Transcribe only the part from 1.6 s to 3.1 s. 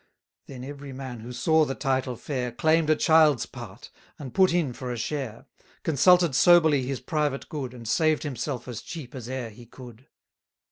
the title fair, Claim'd a